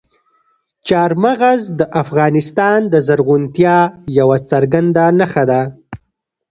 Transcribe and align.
چار 0.87 1.11
مغز 1.23 1.61
د 1.79 1.81
افغانستان 2.03 2.79
د 2.93 2.95
زرغونتیا 3.07 3.77
یوه 4.19 4.37
څرګنده 4.51 5.03
نښه 5.19 5.43
ده. 5.49 5.61